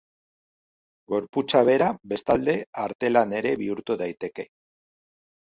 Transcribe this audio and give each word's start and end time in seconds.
Gorputza 1.13 1.61
bera, 1.69 1.89
bestalde, 2.13 2.57
artelan 2.85 3.39
ere 3.43 3.55
bihurtu 3.63 3.99
daiteke. 4.05 4.51